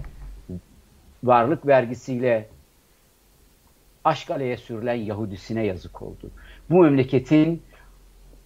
[1.23, 2.47] varlık vergisiyle
[4.03, 6.31] Aşkale'ye sürülen Yahudisine yazık oldu.
[6.69, 7.61] Bu memleketin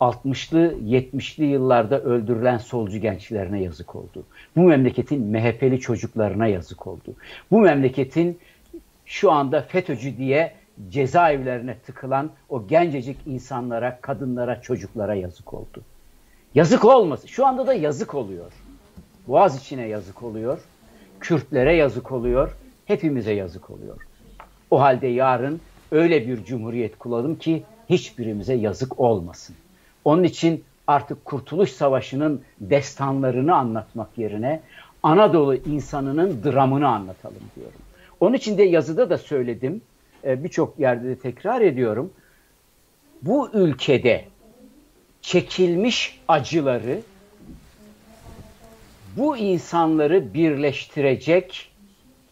[0.01, 4.23] 60'lı 70'li yıllarda öldürülen solcu gençlerine yazık oldu.
[4.55, 7.13] Bu memleketin MHP'li çocuklarına yazık oldu.
[7.51, 8.39] Bu memleketin
[9.05, 10.53] şu anda FETÖ'cü diye
[10.89, 15.81] cezaevlerine tıkılan o gencecik insanlara, kadınlara, çocuklara yazık oldu.
[16.55, 17.27] Yazık olmasın.
[17.27, 18.51] Şu anda da yazık oluyor.
[19.27, 20.59] Boğaz içine yazık oluyor.
[21.19, 22.57] Kürtlere yazık oluyor.
[22.85, 23.97] Hepimize yazık oluyor.
[24.71, 25.61] O halde yarın
[25.91, 29.55] öyle bir cumhuriyet kuralım ki hiçbirimize yazık olmasın.
[30.05, 34.61] Onun için artık Kurtuluş Savaşı'nın destanlarını anlatmak yerine
[35.03, 37.79] Anadolu insanının dramını anlatalım diyorum.
[38.19, 39.81] Onun için de yazıda da söyledim.
[40.23, 42.13] E, birçok yerde de tekrar ediyorum.
[43.21, 44.25] Bu ülkede
[45.21, 47.01] çekilmiş acıları
[49.17, 51.71] bu insanları birleştirecek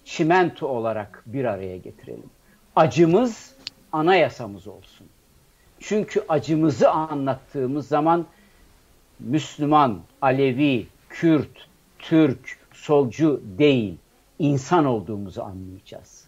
[0.05, 2.29] çimento olarak bir araya getirelim.
[2.75, 3.55] Acımız
[3.91, 5.07] anayasamız olsun.
[5.79, 8.25] Çünkü acımızı anlattığımız zaman
[9.19, 11.67] Müslüman, Alevi, Kürt,
[11.99, 13.97] Türk, solcu değil,
[14.39, 16.25] insan olduğumuzu anlayacağız.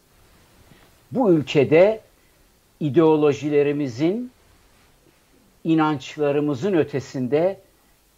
[1.12, 2.02] Bu ülkede
[2.80, 4.32] ideolojilerimizin,
[5.64, 7.60] inançlarımızın ötesinde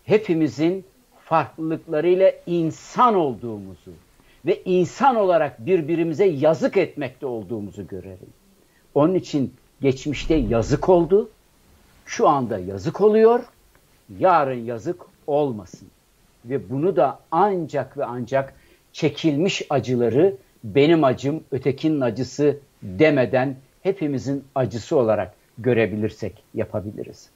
[0.04, 0.86] hepimizin
[1.26, 3.92] farklılıklarıyla insan olduğumuzu
[4.46, 8.30] ve insan olarak birbirimize yazık etmekte olduğumuzu görelim.
[8.96, 11.30] Onun için geçmişte yazık oldu,
[12.06, 13.44] şu anda yazık oluyor,
[14.20, 15.88] yarın yazık olmasın.
[16.46, 18.54] Ve bunu da ancak ve ancak
[18.94, 27.30] çekilmiş acıları benim acım, ötekinin acısı demeden hepimizin acısı olarak görebilirsek yapabiliriz.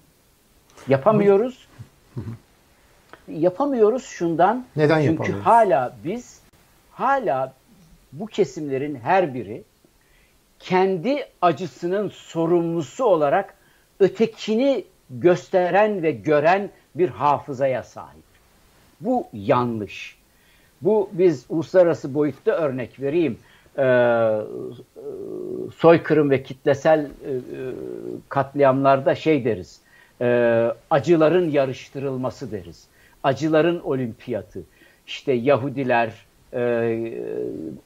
[0.88, 1.67] Yapamıyoruz.
[3.28, 4.65] Yapamıyoruz şundan.
[4.76, 6.39] Neden Çünkü hala biz
[6.91, 7.54] hala
[8.13, 9.63] bu kesimlerin her biri
[10.60, 13.54] kendi acısının sorumlusu olarak
[14.00, 18.24] ötekini gösteren ve gören bir hafızaya sahip.
[19.02, 20.17] Bu yanlış.
[20.82, 23.38] Bu biz uluslararası boyutta örnek vereyim.
[23.78, 23.84] Ee,
[25.76, 27.10] soykırım ve kitlesel e,
[28.30, 29.82] katliamlarda şey deriz.
[30.22, 30.28] E,
[30.89, 32.88] acıların yarıştırılması deriz.
[33.24, 34.63] Acıların olimpiyatı.
[35.08, 36.13] İşte Yahudiler,
[36.53, 37.13] e,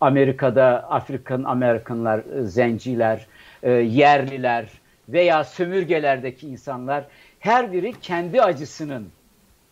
[0.02, 3.28] Amerika'da Afrikan Amerikanlar, zenciler,
[3.63, 4.69] e, yerliler
[5.10, 7.04] veya sömürgelerdeki insanlar
[7.39, 9.08] her biri kendi acısının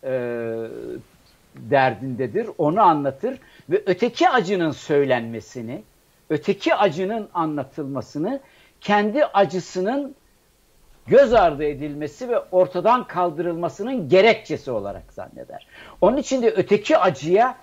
[0.04, 0.10] e,
[1.56, 2.46] derdindedir.
[2.58, 3.38] Onu anlatır
[3.70, 5.82] ve öteki acının söylenmesini,
[6.30, 8.40] öteki acının anlatılmasını,
[8.80, 10.14] kendi acısının
[11.06, 15.66] göz ardı edilmesi ve ortadan kaldırılmasının gerekçesi olarak zanneder.
[16.00, 17.56] Onun için de öteki acıya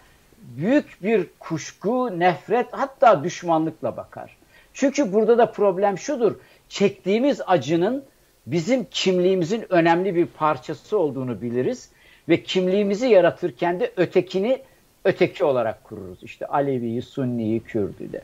[0.47, 4.38] büyük bir kuşku, nefret hatta düşmanlıkla bakar.
[4.73, 6.36] Çünkü burada da problem şudur.
[6.69, 8.03] Çektiğimiz acının
[8.45, 11.89] bizim kimliğimizin önemli bir parçası olduğunu biliriz
[12.29, 14.62] ve kimliğimizi yaratırken de ötekini
[15.05, 16.23] öteki olarak kururuz.
[16.23, 18.21] İşte Alevi'yi, Sunni'yi, Kürd'ü de.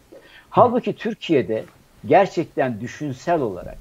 [0.50, 1.64] Halbuki Türkiye'de
[2.06, 3.78] gerçekten düşünsel olarak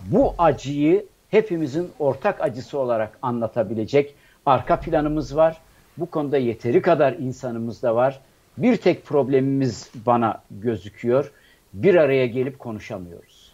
[0.00, 4.14] bu acıyı hepimizin ortak acısı olarak anlatabilecek
[4.46, 5.56] arka planımız var.
[5.96, 8.20] Bu konuda yeteri kadar insanımız da var.
[8.58, 11.32] Bir tek problemimiz bana gözüküyor.
[11.74, 13.52] Bir araya gelip konuşamıyoruz.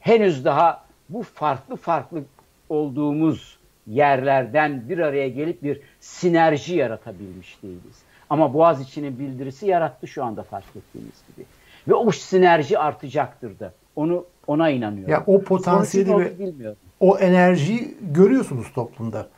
[0.00, 2.22] Henüz daha bu farklı farklı
[2.68, 8.02] olduğumuz yerlerden bir araya gelip bir sinerji yaratabilmiş değiliz.
[8.30, 11.46] Ama Boğaziçi'nin bildirisi yarattı şu anda fark ettiğiniz gibi.
[11.88, 13.72] Ve o sinerji artacaktır da.
[13.96, 15.12] Onu ona inanıyorum.
[15.12, 16.78] Ya o potansiyeli ve bilmiyorum.
[17.00, 19.28] o enerjiyi görüyorsunuz toplumda.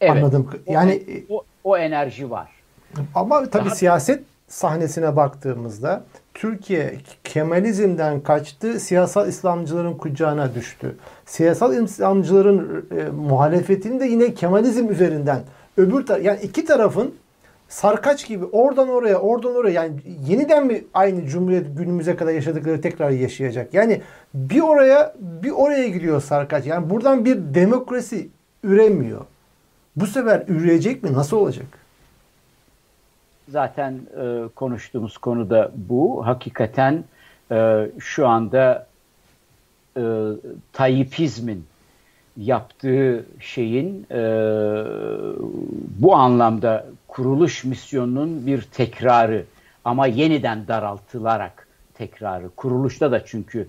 [0.00, 0.16] Evet.
[0.16, 0.48] Anladım.
[0.66, 2.48] Yani o, o, o enerji var.
[3.14, 3.74] Ama tabii Daha...
[3.74, 10.96] siyaset sahnesine baktığımızda Türkiye Kemalizmden kaçtı, siyasal İslamcıların kucağına düştü.
[11.26, 15.40] Siyasal İslamcıların e, muhalefetini de yine Kemalizm üzerinden
[15.76, 17.14] öbür tar yani iki tarafın
[17.68, 19.92] sarkaç gibi oradan oraya, oradan oraya yani
[20.28, 23.74] yeniden mi aynı Cumhuriyet günümüze kadar yaşadıkları tekrar yaşayacak?
[23.74, 24.02] Yani
[24.34, 26.66] bir oraya bir oraya gidiyor sarkaç.
[26.66, 28.28] Yani buradan bir demokrasi
[28.64, 29.20] üremiyor.
[29.96, 31.12] Bu sefer üreyecek mi?
[31.12, 31.66] Nasıl olacak?
[33.48, 36.26] Zaten e, konuştuğumuz konu da bu.
[36.26, 37.04] Hakikaten
[37.50, 38.86] e, şu anda
[39.96, 40.02] e,
[40.72, 41.66] Tayyipizmin
[42.36, 44.20] yaptığı şeyin e,
[45.98, 49.44] bu anlamda kuruluş misyonunun bir tekrarı
[49.84, 52.50] ama yeniden daraltılarak tekrarı.
[52.56, 53.68] Kuruluşta da çünkü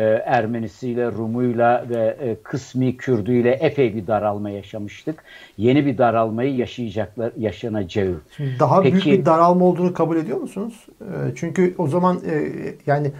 [0.00, 5.24] e, Ermenisiyle, Rumuyla ve e, kısmi Kürdüyle epey bir daralma yaşamıştık.
[5.58, 8.20] Yeni bir daralmayı yaşayacaklar, yaşanacağı.
[8.36, 10.86] Şimdi daha Peki, büyük bir daralma olduğunu kabul ediyor musunuz?
[11.00, 12.52] E, çünkü o zaman e,
[12.86, 13.12] yani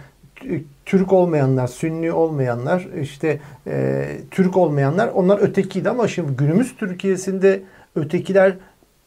[0.85, 7.61] Türk olmayanlar, Sünni olmayanlar, işte e, Türk olmayanlar onlar ötekiydi ama şimdi günümüz Türkiye'sinde
[7.95, 8.55] ötekiler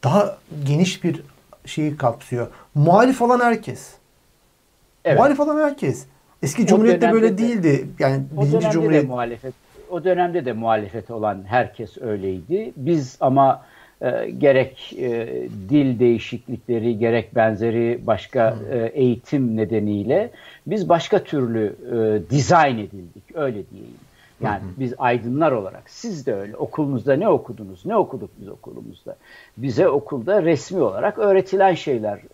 [0.03, 1.23] daha geniş bir
[1.65, 2.47] şeyi kapsıyor.
[2.75, 3.93] Muhalif olan herkes.
[5.05, 5.17] Evet.
[5.17, 6.05] Muhalif olan herkes.
[6.45, 7.87] Eski Cumhuriyet'te böyle de, değildi.
[7.99, 9.03] Yani birinci Cumhuriyet.
[9.03, 9.53] De muhalefet,
[9.89, 12.73] o dönemde de muhalefet olan herkes öyleydi.
[12.77, 13.65] Biz ama
[14.01, 15.27] e, gerek e,
[15.69, 20.31] dil değişiklikleri gerek benzeri başka e, eğitim nedeniyle
[20.67, 23.97] biz başka türlü e, dizayn edildik öyle diyeyim.
[24.41, 24.79] Yani hı hı.
[24.79, 29.15] biz aydınlar olarak siz de öyle okulunuzda ne okudunuz ne okuduk biz okulumuzda.
[29.57, 32.27] Bize okulda resmi olarak öğretilen şeylerdi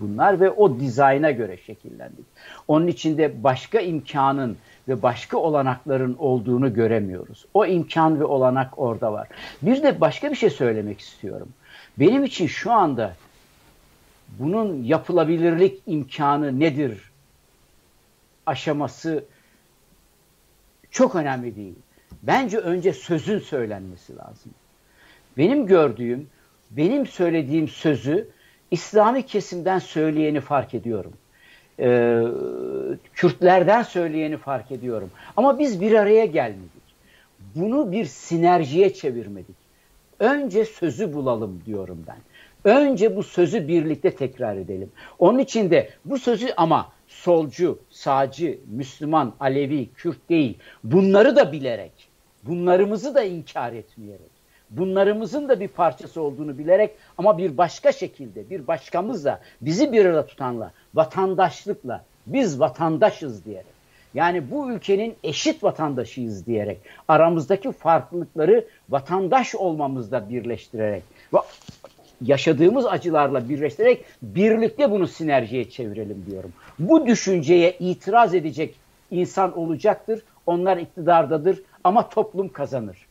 [0.00, 2.26] bunlar ve o dizayna göre şekillendik.
[2.68, 4.56] Onun içinde başka imkanın
[4.88, 7.44] ve başka olanakların olduğunu göremiyoruz.
[7.54, 9.28] O imkan ve olanak orada var.
[9.62, 11.48] Bir de başka bir şey söylemek istiyorum.
[11.98, 13.14] Benim için şu anda
[14.38, 17.10] bunun yapılabilirlik imkanı nedir
[18.46, 19.24] aşaması
[20.94, 21.74] çok önemli değil.
[22.22, 24.52] Bence önce sözün söylenmesi lazım.
[25.38, 26.28] Benim gördüğüm,
[26.70, 28.28] benim söylediğim sözü
[28.70, 31.12] İslami kesimden söyleyeni fark ediyorum.
[31.80, 32.22] Ee,
[33.14, 35.10] Kürtlerden söyleyeni fark ediyorum.
[35.36, 36.84] Ama biz bir araya gelmedik.
[37.54, 39.56] Bunu bir sinerjiye çevirmedik.
[40.18, 42.18] Önce sözü bulalım diyorum ben.
[42.72, 44.92] Önce bu sözü birlikte tekrar edelim.
[45.18, 50.58] Onun için de bu sözü ama solcu, sağcı, Müslüman, Alevi, Kürt değil.
[50.84, 51.92] Bunları da bilerek,
[52.42, 54.34] bunlarımızı da inkar etmeyerek,
[54.70, 60.26] bunlarımızın da bir parçası olduğunu bilerek ama bir başka şekilde, bir başkamızla, bizi bir arada
[60.26, 63.74] tutanla, vatandaşlıkla, biz vatandaşız diyerek.
[64.14, 71.02] Yani bu ülkenin eşit vatandaşıyız diyerek, aramızdaki farklılıkları vatandaş olmamızda birleştirerek
[72.26, 76.52] yaşadığımız acılarla birleştirerek birlikte bunu sinerjiye çevirelim diyorum.
[76.78, 78.74] Bu düşünceye itiraz edecek
[79.10, 80.22] insan olacaktır.
[80.46, 83.06] Onlar iktidardadır ama toplum kazanır.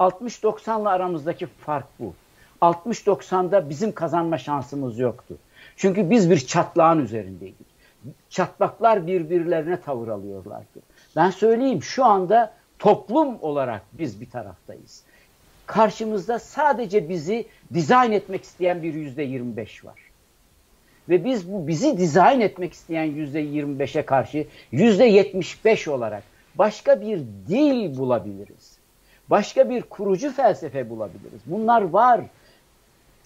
[0.00, 2.14] 60-90'la aramızdaki fark bu.
[2.60, 5.36] 60-90'da bizim kazanma şansımız yoktu.
[5.76, 7.66] Çünkü biz bir çatlağın üzerindeydik.
[8.30, 10.80] Çatlaklar birbirlerine tavır alıyorlardı.
[11.16, 15.04] Ben söyleyeyim şu anda toplum olarak biz bir taraftayız
[15.66, 20.00] karşımızda sadece bizi dizayn etmek isteyen bir yüzde 25 var.
[21.08, 26.22] Ve biz bu bizi dizayn etmek isteyen yüzde 25'e karşı yüzde 75 olarak
[26.54, 28.78] başka bir dil bulabiliriz.
[29.30, 31.40] Başka bir kurucu felsefe bulabiliriz.
[31.46, 32.20] Bunlar var.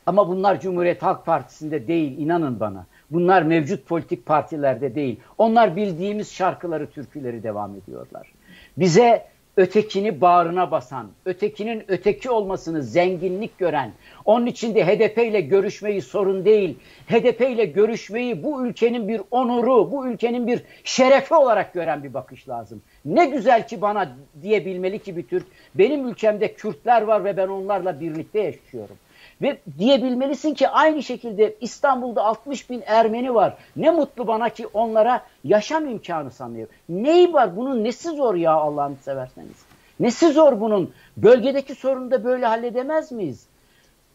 [0.07, 2.87] Ama bunlar Cumhuriyet Halk Partisi'nde değil inanın bana.
[3.11, 5.21] Bunlar mevcut politik partilerde değil.
[5.39, 8.33] Onlar bildiğimiz şarkıları, türküleri devam ediyorlar.
[8.77, 9.27] Bize
[9.61, 13.93] ötekini bağrına basan, ötekinin öteki olmasını zenginlik gören,
[14.25, 19.93] onun için de HDP ile görüşmeyi sorun değil, HDP ile görüşmeyi bu ülkenin bir onuru,
[19.93, 22.83] bu ülkenin bir şerefi olarak gören bir bakış lazım.
[23.05, 28.01] Ne güzel ki bana diyebilmeli ki bir Türk, benim ülkemde Kürtler var ve ben onlarla
[28.01, 28.97] birlikte yaşıyorum.
[29.43, 33.57] Ve diyebilmelisin ki aynı şekilde İstanbul'da 60 bin Ermeni var.
[33.77, 36.69] Ne mutlu bana ki onlara yaşam imkanı sanıyor.
[36.89, 37.57] Neyi var?
[37.57, 39.57] Bunun nesi zor ya Allah'ını severseniz?
[40.01, 40.93] Nesi zor bunun?
[41.17, 43.47] Bölgedeki sorunu da böyle halledemez miyiz?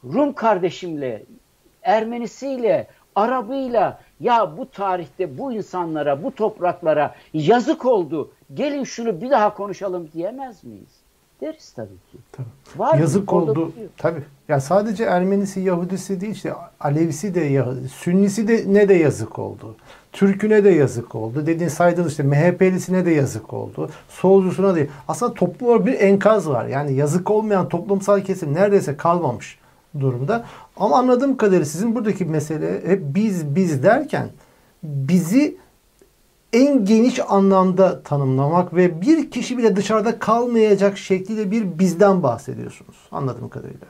[0.03, 1.23] Rum kardeşimle,
[1.83, 8.31] Ermenisiyle, Arabıyla ya bu tarihte bu insanlara, bu topraklara yazık oldu.
[8.53, 11.04] Gelin şunu bir daha konuşalım diyemez miyiz?
[11.41, 12.17] Deriz tabii ki.
[12.31, 12.47] Tabii.
[12.77, 13.71] Var Yazık oldu.
[13.97, 14.23] Tabii.
[14.47, 19.75] Ya sadece Ermenisi, Yahudisi değil işte Alevisi de Yahudi, Sünnisi de ne de yazık oldu.
[20.11, 21.45] Türküne de yazık oldu.
[21.45, 23.89] Dediğin saydığın işte MHP'lisine de yazık oldu.
[24.09, 24.79] Solcusuna da.
[25.07, 26.65] Aslında toplum bir enkaz var.
[26.65, 29.59] Yani yazık olmayan toplumsal kesim neredeyse kalmamış
[29.99, 30.45] durumda.
[30.77, 34.29] Ama anladığım kadarıyla sizin buradaki mesele hep biz biz derken
[34.83, 35.57] bizi
[36.55, 43.49] en geniş anlamda tanımlamak ve bir kişi bile dışarıda kalmayacak şekilde bir bizden bahsediyorsunuz anladığım
[43.49, 43.87] kadarıyla.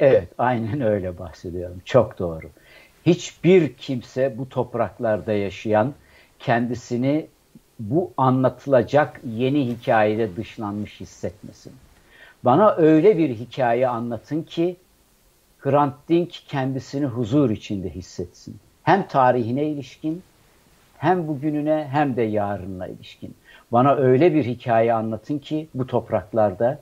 [0.00, 1.82] Evet, aynen öyle bahsediyorum.
[1.84, 2.46] Çok doğru.
[3.06, 5.94] Hiçbir kimse bu topraklarda yaşayan
[6.38, 7.26] kendisini
[7.78, 11.72] bu anlatılacak yeni hikayede dışlanmış hissetmesin.
[12.44, 14.76] Bana öyle bir hikaye anlatın ki
[15.58, 18.56] Hrant Dink kendisini huzur içinde hissetsin.
[18.82, 20.22] Hem tarihine ilişkin
[21.04, 23.34] hem bugününe hem de yarınına ilişkin.
[23.72, 26.78] Bana öyle bir hikaye anlatın ki bu topraklarda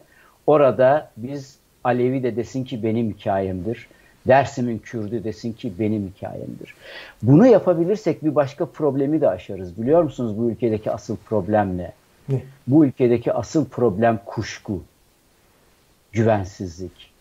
[0.46, 3.88] orada biz Alevi de desin ki benim hikayemdir.
[4.26, 6.74] Dersim'in Kürdü desin ki benim hikayemdir.
[7.22, 9.82] Bunu yapabilirsek bir başka problemi de aşarız.
[9.82, 11.92] Biliyor musunuz bu ülkedeki asıl problem ne?
[12.28, 12.42] ne?
[12.66, 14.82] Bu ülkedeki asıl problem kuşku,
[16.12, 17.12] güvensizlik.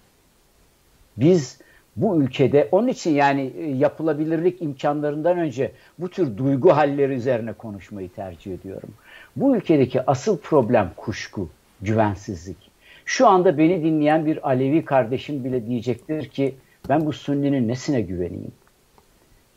[1.17, 1.57] Biz
[2.01, 8.09] bu ülkede onun için yani e, yapılabilirlik imkanlarından önce bu tür duygu halleri üzerine konuşmayı
[8.09, 8.89] tercih ediyorum.
[9.35, 11.49] Bu ülkedeki asıl problem kuşku,
[11.81, 12.71] güvensizlik.
[13.05, 16.55] Şu anda beni dinleyen bir Alevi kardeşim bile diyecektir ki
[16.89, 18.51] ben bu Sünni'nin nesine güveneyim?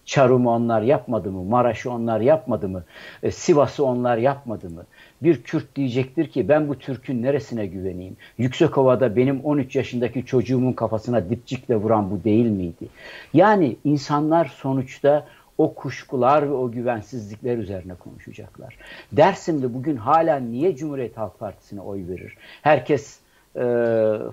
[0.06, 1.44] Çarum'u onlar yapmadı mı?
[1.44, 2.84] Maraş'ı onlar yapmadı mı?
[3.22, 4.84] E, Sivas'ı onlar yapmadı mı?
[5.22, 8.16] Bir Kürt diyecektir ki ben bu Türk'ün neresine güveneyim?
[8.38, 12.88] Yüksekova'da benim 13 yaşındaki çocuğumun kafasına dipçikle vuran bu değil miydi?
[13.34, 15.26] Yani insanlar sonuçta
[15.58, 18.76] o kuşkular ve o güvensizlikler üzerine konuşacaklar.
[19.12, 22.36] Dersim'de bugün hala niye Cumhuriyet Halk Partisi'ne oy verir?
[22.62, 23.18] Herkes
[23.56, 23.64] e,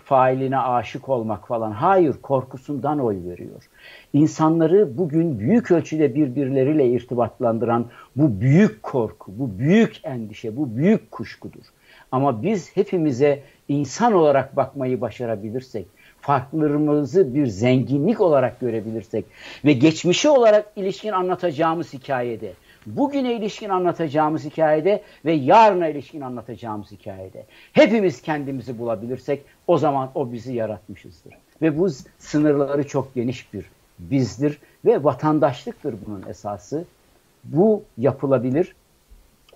[0.04, 1.72] failine aşık olmak falan.
[1.72, 3.70] Hayır, korkusundan oy veriyor.
[4.14, 11.64] İnsanları bugün büyük ölçüde birbirleriyle irtibatlandıran bu büyük korku, bu büyük endişe, bu büyük kuşkudur.
[12.12, 15.86] Ama biz hepimize insan olarak bakmayı başarabilirsek,
[16.22, 19.26] farklarımızı bir zenginlik olarak görebilirsek
[19.66, 22.54] ve geçmişi olarak ilişkin anlatacağımız hikayede
[22.86, 30.32] bugüne ilişkin anlatacağımız hikayede ve yarına ilişkin anlatacağımız hikayede hepimiz kendimizi bulabilirsek o zaman o
[30.32, 31.34] bizi yaratmışızdır.
[31.62, 31.89] Ve bu
[32.20, 33.65] sınırları çok geniş bir
[34.00, 36.86] bizdir ve vatandaşlıktır bunun esası.
[37.44, 38.76] Bu yapılabilir.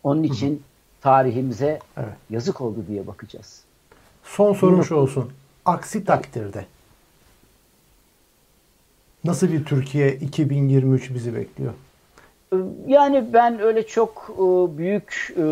[0.03, 0.63] Onun için
[1.01, 2.13] tarihimize evet.
[2.29, 3.63] yazık oldu diye bakacağız.
[4.23, 5.31] Son sorum şu olsun.
[5.65, 6.65] Aksi takdirde
[9.23, 11.73] nasıl bir Türkiye 2023 bizi bekliyor?
[12.87, 15.45] Yani ben öyle çok e, büyük e,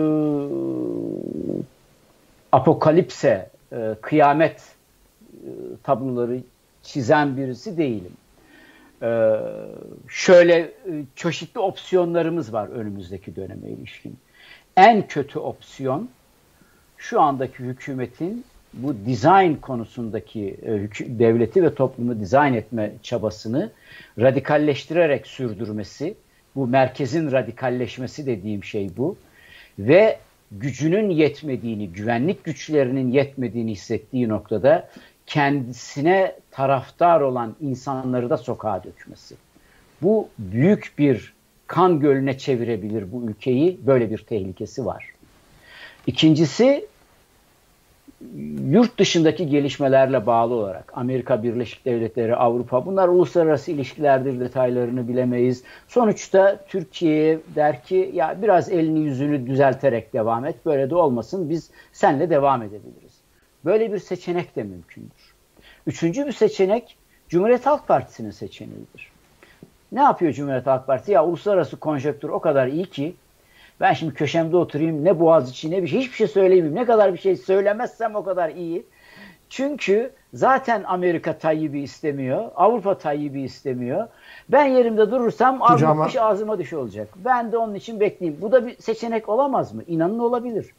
[2.52, 4.62] apokalipse, e, kıyamet
[5.84, 6.40] tabloları
[6.84, 8.12] çizen birisi değilim.
[10.08, 10.72] Şöyle
[11.16, 14.18] çeşitli opsiyonlarımız var önümüzdeki döneme ilişkin.
[14.78, 16.10] En kötü opsiyon
[16.98, 20.58] şu andaki hükümetin bu dizayn konusundaki
[21.00, 23.72] devleti ve toplumu dizayn etme çabasını
[24.20, 26.16] radikalleştirerek sürdürmesi
[26.56, 29.16] bu merkezin radikalleşmesi dediğim şey bu.
[29.80, 30.20] Ve
[30.52, 34.90] gücünün yetmediğini, güvenlik güçlerinin yetmediğini hissettiği noktada
[35.26, 39.36] kendisine taraftar olan insanları da sokağa dökmesi.
[40.02, 41.34] Bu büyük bir
[41.68, 43.80] kan gölüne çevirebilir bu ülkeyi.
[43.88, 45.06] Böyle bir tehlikesi var.
[46.08, 46.86] İkincisi
[48.70, 55.64] yurt dışındaki gelişmelerle bağlı olarak Amerika Birleşik Devletleri, Avrupa bunlar uluslararası ilişkilerdir detaylarını bilemeyiz.
[55.88, 61.70] Sonuçta Türkiye der ki ya biraz elini yüzünü düzelterek devam et böyle de olmasın biz
[61.92, 63.14] senle devam edebiliriz.
[63.66, 65.34] Böyle bir seçenek de mümkündür.
[65.88, 66.98] Üçüncü bir seçenek
[67.30, 69.12] Cumhuriyet Halk Partisi'nin seçeneğidir.
[69.92, 71.12] Ne yapıyor Cumhuriyet Halk Partisi?
[71.12, 73.16] Ya uluslararası konjektür o kadar iyi ki
[73.80, 76.76] Ben şimdi köşemde oturayım ne Boğaziçi ne bir şey hiçbir şey söyleyeyim.
[76.76, 78.86] Ne kadar bir şey söylemezsem o kadar iyi.
[79.50, 82.52] Çünkü zaten Amerika Tayyip'i istemiyor.
[82.56, 84.08] Avrupa Tayyip'i istemiyor.
[84.50, 86.06] Ben yerimde durursam Kucağıma...
[86.06, 87.08] ağzıma, ağzıma düşü olacak.
[87.26, 88.42] Ben de onun için bekleyeyim.
[88.42, 89.84] Bu da bir seçenek olamaz mı?
[89.88, 90.74] İnanın olabilir.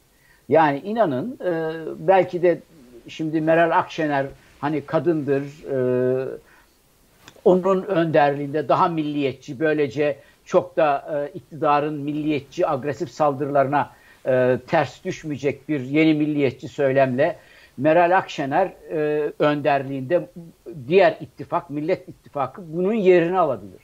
[0.49, 2.61] Yani inanın e, belki de
[3.09, 4.27] şimdi Meral Akşener
[4.61, 6.39] hani kadındır e,
[7.45, 13.91] onun önderliğinde daha milliyetçi böylece çok da e, iktidarın milliyetçi agresif saldırılarına
[14.27, 17.37] e, ters düşmeyecek bir yeni milliyetçi söylemle
[17.77, 20.29] Meral Akşener e, önderliğinde
[20.89, 23.81] diğer ittifak, Millet İttifakı bunun yerini alabilir.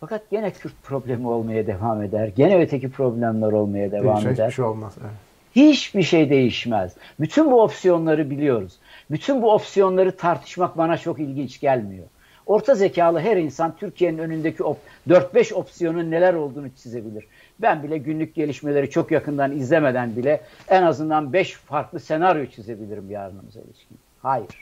[0.00, 2.30] Fakat gene Kürt problemi olmaya devam eder.
[2.36, 4.44] Gene öteki problemler olmaya devam Değişen eder.
[4.44, 4.94] Hiçbir şey olmaz.
[5.00, 5.10] Evet.
[5.56, 6.96] Hiçbir şey değişmez.
[7.20, 8.72] Bütün bu opsiyonları biliyoruz.
[9.10, 12.06] Bütün bu opsiyonları tartışmak bana çok ilginç gelmiyor.
[12.46, 14.62] Orta zekalı her insan Türkiye'nin önündeki
[15.08, 17.24] 4-5 opsiyonun neler olduğunu çizebilir.
[17.58, 23.60] Ben bile günlük gelişmeleri çok yakından izlemeden bile en azından 5 farklı senaryo çizebilirim yarınımıza
[23.60, 23.98] ilişkin.
[24.22, 24.60] Hayır.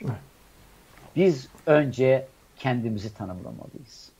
[1.15, 2.25] Biz önce
[2.57, 4.11] kendimizi tanımlamalıyız.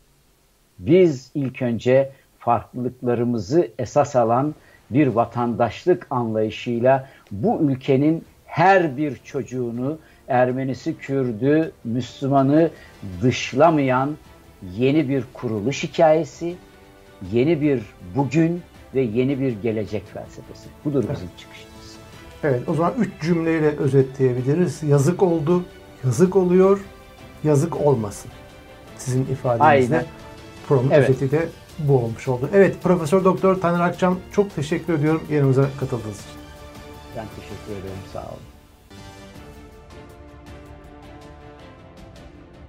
[0.80, 4.55] Biz ilk önce farklılıklarımızı esas alan
[4.89, 9.97] bir vatandaşlık anlayışıyla bu ülkenin her bir çocuğunu
[10.28, 12.69] Ermenisi, Kürdü, Müslümanı
[13.21, 14.17] dışlamayan
[14.78, 16.55] yeni bir kuruluş hikayesi,
[17.32, 17.82] yeni bir
[18.15, 18.61] bugün
[18.95, 20.69] ve yeni bir gelecek felsefesi.
[20.86, 21.39] Budur bizim evet.
[21.39, 21.74] çıkışımız.
[22.43, 24.84] Evet o zaman üç cümleyle özetleyebiliriz.
[24.84, 25.63] Yazık oldu,
[26.05, 26.80] yazık oluyor,
[27.43, 28.32] yazık olmasın.
[28.97, 29.95] Sizin ifadenizle.
[29.95, 30.05] Aynen.
[30.67, 31.09] Programın evet.
[31.09, 31.47] özeti de
[31.80, 32.49] bu olmuş oldu.
[32.53, 36.41] Evet Profesör Doktor Taner Akçam çok teşekkür ediyorum yanımıza katıldığınız için.
[37.17, 37.97] Ben teşekkür ederim.
[38.13, 38.53] Sağ olun.